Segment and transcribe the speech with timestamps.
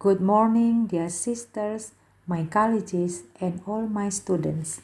[0.00, 1.92] Good morning, dear sisters,
[2.26, 4.80] my colleagues, and all my students.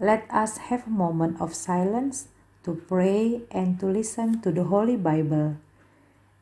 [0.00, 2.26] Let us have a moment of silence
[2.64, 5.58] to pray and to listen to the Holy Bible.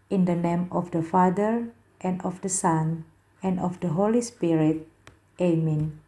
[0.09, 1.69] In the name of the Father,
[2.01, 3.05] and of the Son,
[3.43, 4.89] and of the Holy Spirit.
[5.39, 6.01] Amen.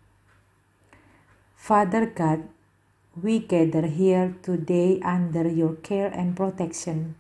[1.54, 2.48] Father God,
[3.20, 7.16] we gather here today under your care and protection.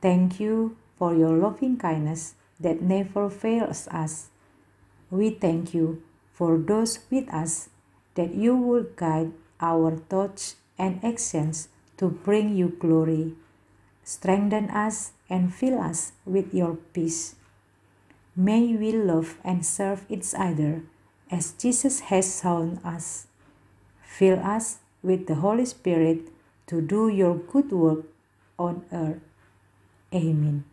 [0.00, 4.30] Thank you for your loving kindness that never fails us.
[5.10, 7.68] We thank you for those with us
[8.14, 11.68] that you will guide our thoughts and actions
[11.98, 13.34] to bring you glory.
[14.04, 17.36] Strengthen us and fill us with your peace.
[18.34, 20.82] May we love and serve each other
[21.30, 23.26] as Jesus has shown us.
[24.02, 26.28] Fill us with the Holy Spirit
[26.66, 28.04] to do your good work
[28.58, 29.20] on earth.
[30.14, 30.71] Amen.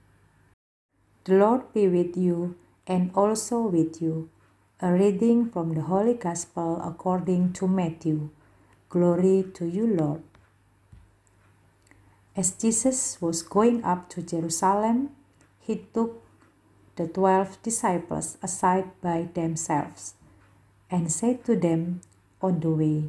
[1.29, 2.55] The Lord be with you
[2.87, 4.29] and also with you.
[4.81, 8.29] A reading from the Holy Gospel according to Matthew.
[8.89, 10.23] Glory to you, Lord.
[12.35, 15.11] As Jesus was going up to Jerusalem,
[15.59, 16.17] he took
[16.95, 20.15] the twelve disciples aside by themselves
[20.89, 22.01] and said to them
[22.41, 23.03] on the way,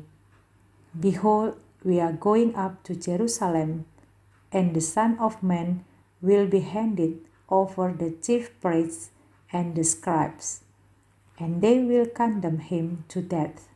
[0.93, 3.87] Behold, we are going up to Jerusalem,
[4.53, 5.87] and the Son of Man
[6.21, 9.11] will be handed over the chief priests
[9.53, 10.63] and the scribes,
[11.39, 13.69] and they will condemn him to death,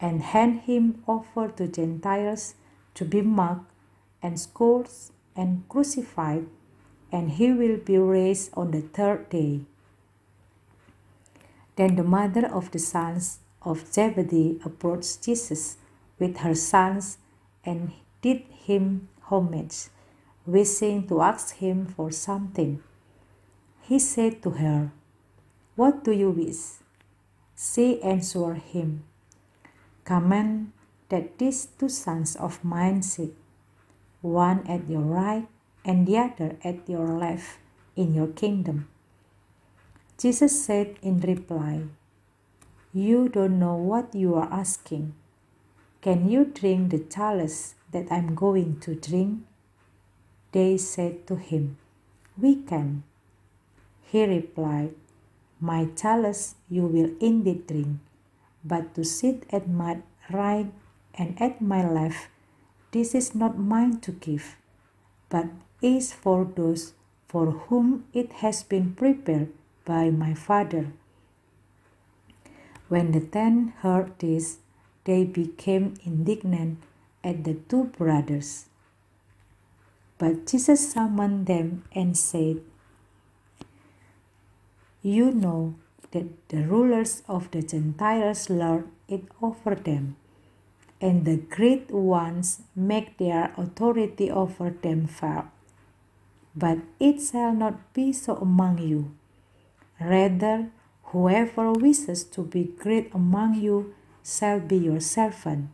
[0.00, 2.54] and hand him over to Gentiles
[2.94, 3.70] to be mocked
[4.22, 6.46] and scourged and crucified,
[7.12, 9.60] and he will be raised on the third day.
[11.76, 15.76] Then the mother of the sons of Zebedee approached Jesus
[16.18, 17.18] with her sons
[17.64, 19.88] and did him homage,
[20.46, 22.82] wishing to ask him for something.
[23.82, 24.92] He said to her,
[25.74, 26.80] What do you wish?
[27.58, 29.04] She answered him,
[30.04, 30.72] Command
[31.08, 33.34] that these two sons of mine sit,
[34.22, 35.46] one at your right
[35.84, 37.58] and the other at your left
[37.94, 38.88] in your kingdom.
[40.18, 41.82] Jesus said in reply,
[42.92, 45.14] You don't know what you are asking.
[46.00, 49.42] Can you drink the chalice that I'm going to drink?
[50.56, 51.76] They said to him,
[52.40, 53.02] We can.
[54.10, 54.94] He replied,
[55.60, 57.98] My chalice you will indeed drink,
[58.64, 59.98] but to sit at my
[60.32, 60.72] right
[61.12, 62.28] and at my left,
[62.90, 64.56] this is not mine to give,
[65.28, 65.50] but
[65.82, 66.94] is for those
[67.28, 69.52] for whom it has been prepared
[69.84, 70.86] by my Father.
[72.88, 74.56] When the ten heard this,
[75.04, 76.78] they became indignant
[77.22, 78.66] at the two brothers.
[80.18, 82.62] But Jesus summoned them and said,
[85.06, 85.76] you know
[86.10, 90.16] that the rulers of the Gentiles lord it over them,
[91.00, 95.46] and the great ones make their authority over them felt.
[96.56, 99.14] But it shall not be so among you.
[100.00, 100.70] Rather,
[101.14, 103.94] whoever wishes to be great among you
[104.24, 105.70] shall be your servant.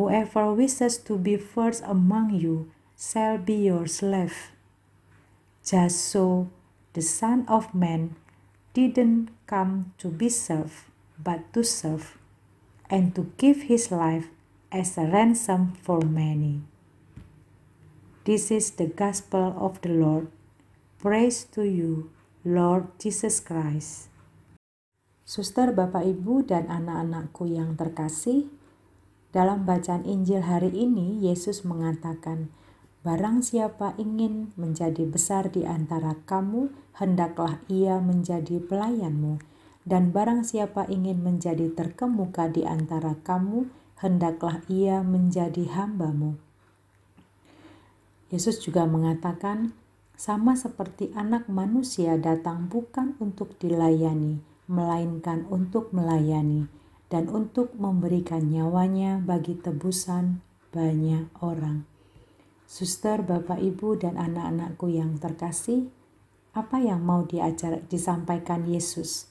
[0.00, 4.52] Whoever wishes to be first among you shall be your slave.
[5.64, 6.52] Just so
[6.92, 8.12] the Son of Man
[8.76, 10.84] didn't come to be served,
[11.16, 12.20] but to serve,
[12.92, 14.28] and to give his life
[14.68, 16.60] as a ransom for many.
[18.28, 20.28] This is the gospel of the Lord.
[21.00, 22.12] Praise to you,
[22.44, 24.12] Lord Jesus Christ.
[25.24, 28.52] Suster, Bapak, Ibu, dan anak-anakku yang terkasih,
[29.32, 32.52] dalam bacaan Injil hari ini Yesus mengatakan,
[33.00, 36.68] Barang siapa ingin menjadi besar di antara kamu,
[37.00, 39.40] hendaklah ia menjadi pelayanmu.
[39.88, 43.72] Dan barang siapa ingin menjadi terkemuka di antara kamu,
[44.04, 46.36] hendaklah ia menjadi hambamu.
[48.28, 49.72] Yesus juga mengatakan,
[50.20, 56.68] sama seperti anak manusia datang bukan untuk dilayani, melainkan untuk melayani
[57.08, 61.88] dan untuk memberikan nyawanya bagi tebusan banyak orang.
[62.70, 65.90] Suster, Bapak, Ibu, dan anak-anakku yang terkasih,
[66.54, 69.26] apa yang mau diajar, disampaikan Yesus?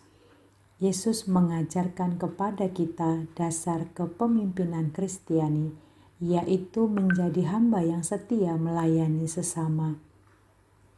[0.83, 5.71] Yesus mengajarkan kepada kita dasar kepemimpinan Kristiani,
[6.19, 9.95] yaitu menjadi hamba yang setia melayani sesama.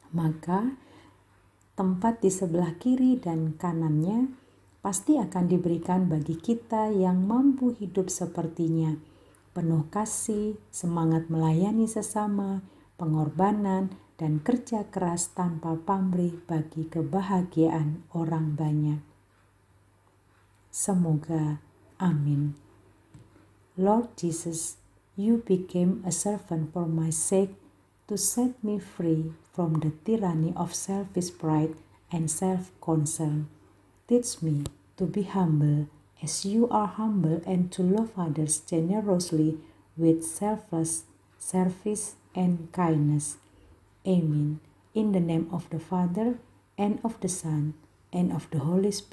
[0.10, 0.82] Maka,
[1.78, 4.34] tempat di sebelah kiri dan kanannya
[4.82, 9.11] pasti akan diberikan bagi kita yang mampu hidup sepertinya
[9.51, 12.63] penuh kasih, semangat melayani sesama,
[12.95, 19.01] pengorbanan, dan kerja keras tanpa pamrih bagi kebahagiaan orang banyak.
[20.69, 21.59] Semoga
[21.98, 22.53] amin.
[23.75, 24.77] Lord Jesus,
[25.18, 27.57] you became a servant for my sake
[28.07, 31.75] to set me free from the tyranny of selfish pride
[32.13, 33.50] and self concern.
[34.07, 34.69] Teach me
[35.01, 35.89] to be humble
[36.24, 39.58] as you are humble and to love others generously
[39.98, 41.04] with selfless
[41.40, 43.38] service and kindness.
[44.08, 44.60] Amen.
[44.94, 46.38] In the name of the Father,
[46.78, 47.74] and of the Son,
[48.12, 49.12] and of the Holy Spirit.